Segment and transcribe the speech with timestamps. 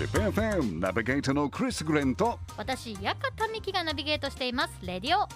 [0.00, 3.20] ZIPFM ナビゲーターのクリス・グレンと私、館
[3.52, 4.72] 美希がナビゲートしています。
[4.82, 5.28] レディオオー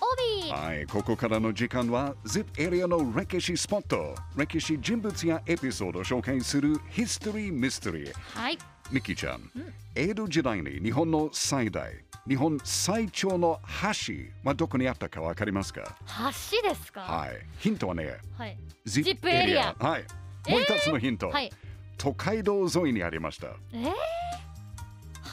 [0.42, 0.58] ビー。
[0.58, 4.14] はい、ここからの時間は ZIP エリアの歴史スポット。
[4.34, 8.58] 歴史人物やエピソードを紹介するヒストリー・ミステリーはい。
[8.90, 9.50] ミキちゃん、
[9.94, 11.92] 江戸時代に日本の最大
[12.26, 13.60] 日本最長の
[14.06, 15.94] 橋はどこにあったかわかりますか？
[16.06, 17.02] 橋ですか？
[17.02, 17.36] はい。
[17.58, 18.56] ヒントはねはい。
[18.86, 20.04] ZIP プエリアはい。
[20.50, 21.52] もう一つのヒント、はい。
[21.98, 23.48] 都会道沿いにありました。
[23.72, 23.92] えー、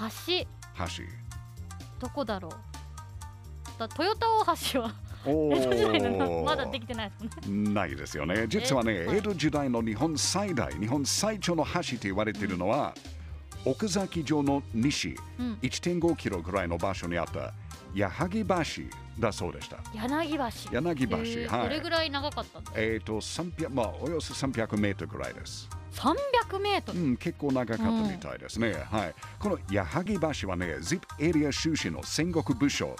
[0.10, 0.46] 橋、
[0.86, 1.04] 橋。
[2.00, 2.52] どこだろう。
[3.80, 4.94] だ豊田大橋は。
[5.26, 7.70] お江戸時代のーまだできてないですもんね。
[7.74, 8.46] ないですよね。
[8.48, 12.96] 実はね、江戸時代の日本最大、日本最長の橋と言われているのは、
[13.64, 15.58] 奥崎城の西、うん。
[15.62, 17.54] 1.5キロぐらいの場所にあった
[17.94, 18.84] 矢作橋
[19.20, 19.78] だそうでした。
[19.94, 20.72] 柳橋。
[20.72, 21.64] 柳橋えーはい。
[21.64, 25.70] どれぐらい長かったんだえっ、と、300、まあ、およそ300メートルぐらいです。
[25.94, 27.00] 300メートル。
[27.00, 28.74] うん、結構長かったみたいですね。
[28.90, 29.16] はい。
[29.40, 30.06] この矢作
[30.42, 32.96] 橋はね、ZIP エリア出身の戦国武将、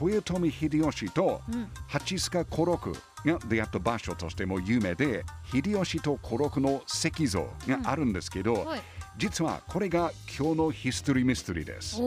[0.00, 1.68] 豊臣秀吉とうん。
[1.88, 2.92] 八須賀五六
[3.24, 8.82] が出会った場所としても有名で秀吉と五六の石像があるんですけど、はい。
[9.16, 12.00] 実はこれが今日のヒストリーミステリーです。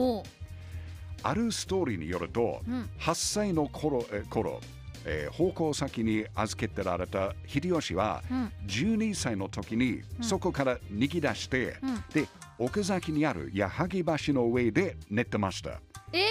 [1.22, 4.60] あるストーリーによると、うん8歳の頃え頃、
[5.04, 8.52] えー奉公先に預けてられた秀吉は、うん。
[8.66, 13.88] 12歳の時にそこから逃げ出して、うんで奥崎にある矢作
[14.26, 15.80] 橋の上で寝てました
[16.12, 16.26] え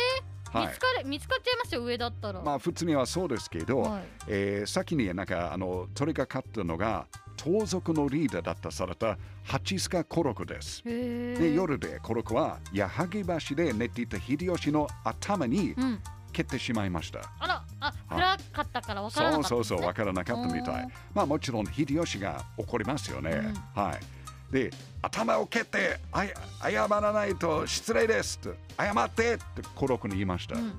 [0.54, 2.42] ー、はい見つかれ見つかっちゃいますよ上だったら。
[2.42, 10.84] まあ普通にはそうですけど、はいえー先になんかあの取り掛かったのが盗賊のリーダーだったされた八須賀五六です。
[10.84, 16.00] で夜で五六は矢作橋で寝ていた秀吉の頭にうん。
[16.32, 17.22] 蹴ってしまいました。
[17.40, 19.50] あら、あ、暗かったから分からなかったね。
[19.50, 20.88] そうそうそう分からなかったみたい。
[21.14, 23.54] まあもちろん秀吉が怒りますよね。
[23.76, 24.54] はい。
[24.54, 24.72] で
[25.02, 29.44] 頭を蹴ってあや謝らないと失礼ですと謝ってって
[29.76, 30.56] 五六に言いました。
[30.56, 30.74] うん。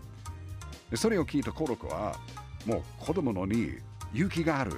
[0.90, 2.16] でそれを聞いたコロコは
[2.66, 3.78] もう子供のに
[4.12, 4.72] 勇気がある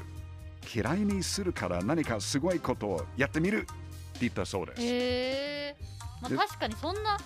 [0.75, 3.73] 嫌いにするから何かすごいことをやってみるって
[4.21, 4.87] 言ったそうです、へ
[5.69, 5.77] え。
[6.21, 7.19] まあで確かにそんな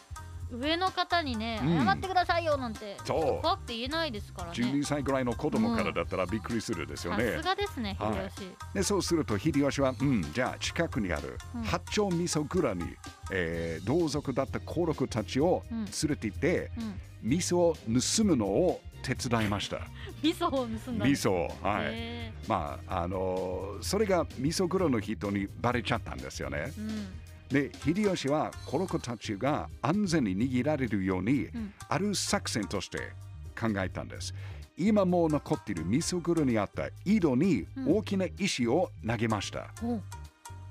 [0.50, 4.52] 上の方にね、うん謝ってくださいよなんて、そう怖くて言えないですからね。
[4.54, 8.56] 12歳ぐらいの子供からだったらびっくりするですよさねす、がですね、はい秀吉。
[8.74, 12.84] でそうすると秀吉はうんじゃあ近くにあるうん八丁味噌蔵に、
[13.32, 17.00] えー同族だった皇族たちをうん連れて行って、うん。
[17.22, 17.74] 味噌を
[18.18, 19.78] 盗むのを手伝いました
[20.22, 21.28] 味噌を盗んだん味です。
[21.28, 27.08] 噌をはい、へまああのーそれが味噌蔵の人にバレちゃったんですよねーうん。
[27.48, 31.72] で秀吉はこの子たちが安全に逃げられるように、ん。
[31.88, 33.12] ある作戦として
[33.58, 34.34] 考えたんです。
[34.76, 40.00] 今もう残っている味噌蔵にあった井戸に大きな石を投げました、お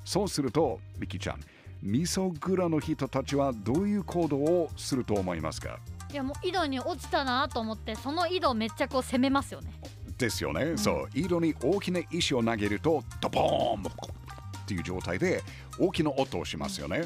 [0.04, 1.40] そうするとミキちゃん
[1.82, 5.80] 味噌蔵の人たちはどういう行動をすると思いますか？
[6.12, 9.72] いやもう井戸に落ちたなと思ってその井戸をめっちゃこう攻めますよね。
[10.18, 11.10] ですよね、そう。
[11.14, 13.84] 井戸に大きな石を投げるとドボーン
[14.66, 15.44] っていう状態で
[15.80, 17.06] 大きな音をしますよね、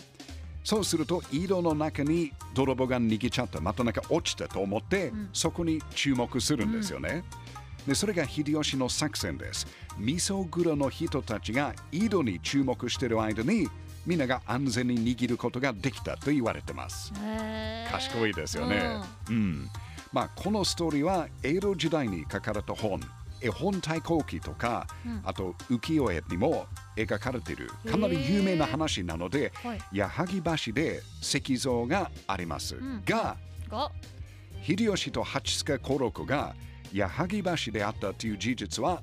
[0.63, 5.29] そうすると井戸の中に泥棒が逃げちゃったまたなんか落ちたと思って、ん。
[5.33, 7.23] そこに注目するんですよね、
[7.85, 9.67] でそれが秀吉の作戦です。
[9.97, 13.67] 味噌蔵の人たちが井戸に注目している間に
[14.05, 17.11] みんなが安全に握ることができたと言われてます。
[17.91, 19.01] 賢いですよね。
[19.29, 19.69] うん。
[20.13, 23.01] まあこのストーリーは江戸時代に書かれた本、
[23.41, 32.75] 絵本対抗記とか、うんあと浮世絵にも描かれているかなり有名な話なので、はい矢作橋で石像があります。
[32.75, 33.37] んが、
[33.69, 33.91] が？
[34.63, 36.53] 秀吉と八須賀五六が
[36.91, 39.01] 矢作橋であったという事実は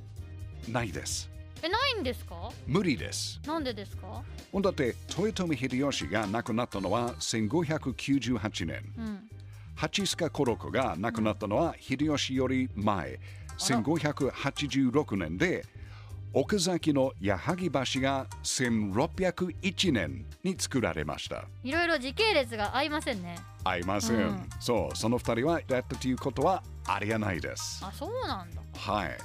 [0.69, 1.31] ないです。
[1.63, 2.51] えないんですか？
[2.67, 3.41] 無理です。
[3.47, 4.23] なんでですか？
[4.61, 8.83] だって豊臣秀吉が亡くなったのは1598年。
[8.99, 9.21] うん。
[9.75, 13.19] 八須賀五六が亡くなったのは秀吉より前
[13.59, 15.65] 1586年で
[16.33, 23.39] 奥崎の矢作橋が1601年に作られましたいろいろ時系列が合いませんね。
[23.65, 28.61] 合いません、うんそうその二人はやったということはありえないですあそうなんだ。
[28.77, 29.17] はい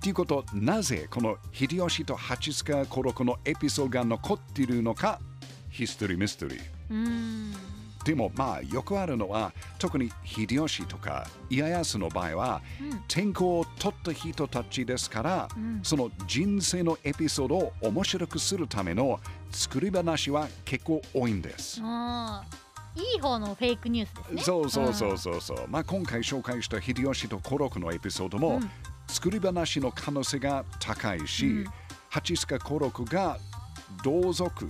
[0.00, 5.20] ということなぜこの秀吉と八須賀五六のエピソードが残っているのか
[5.68, 6.60] ヒストリーミステリー
[6.90, 7.79] うーん。
[8.04, 19.18] でもまあよくあるのは特に秀吉とか家康の場合は、うん天候を取った人たちですから、んその人生のエピソードを面白くするための
[19.50, 21.80] 作り話は結構多いんです。
[21.80, 21.82] い
[23.16, 24.42] い方のフェイクニュースですね。
[24.42, 25.64] そうそうそうそうそう。
[25.68, 28.70] まあ今回紹介した秀吉と五六のエピソードも、うん
[29.08, 31.64] 作り話の可能性が高いし、うん
[32.10, 33.38] 八須賀五六が
[34.04, 34.68] 同族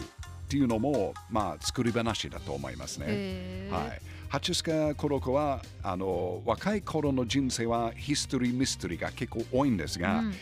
[0.51, 3.69] っていうのも、まあ、作り話だと思いますね。
[3.71, 4.03] はい。
[4.29, 10.35] ハチスカ・コロコはあの若い頃の人生はヒストリー・ミステリーが結構多いんですが、うん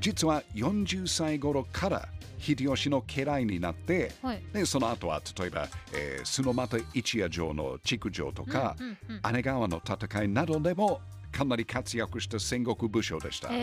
[0.00, 2.08] 実は40歳頃から
[2.38, 11.00] 秀吉の家来になって、はいでその後は例えば、えー、須俣一夜城の築城とか、うんうんうん姉川の戦いなどでも
[11.30, 13.48] かなり活躍した戦国武将でした。
[13.48, 13.58] はい、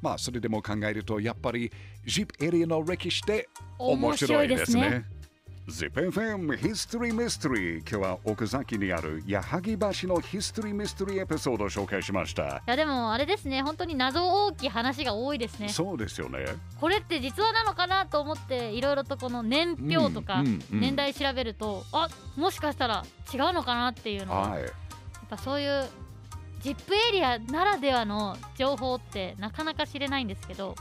[0.00, 1.70] まあそれでも考えるとやっぱり
[2.06, 3.48] ZIP エリアの歴史って
[3.78, 5.18] 面面白白いですねね。
[5.68, 12.62] ZIPFM History Mystery 今日は奥崎にある矢作橋のヒストリーミステリーエピソードを紹介しました。
[12.66, 16.46] いやでもあれですね本当に謎大きい話が多いですねそうですよね。
[16.80, 24.62] これって実話なのかなと思っていろいろとこの年表とかうんうんうん年代調べると、あもしかしたら違うのかなっていうのは、はい。
[24.62, 24.72] やっ
[25.28, 25.86] ぱそういう
[26.60, 30.76] ジップエリアならではの情報ってなかなか知れないんですけどやっ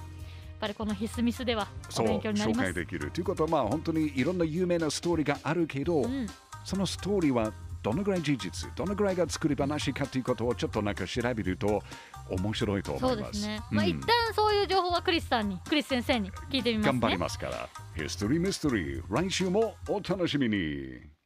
[0.59, 1.67] ぱりこのヒスミスでは
[1.99, 2.73] お勉強になり紹ます。
[2.73, 6.27] 介できるということはまあ本当にいろんな有名なストーリーがあるけど、うん、
[6.65, 7.53] そのストーリーは
[7.83, 11.81] どのぐらい事実どのぐらいが作り話かということをちょっとなんか調べると
[12.29, 13.15] 面白いと思います。
[13.15, 13.61] そうですね。
[13.71, 16.99] まあ、うん一旦そういう情報はクリスさんにクリス先生に聞いてみますね。
[16.99, 17.69] 頑張りますから。
[17.95, 21.16] ヒストリーミステリー来週もお楽しみに。